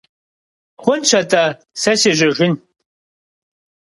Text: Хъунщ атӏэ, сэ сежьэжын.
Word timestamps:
Хъунщ 0.83 1.09
атӏэ, 1.19 1.43
сэ 1.81 1.93
сежьэжын. 2.01 2.53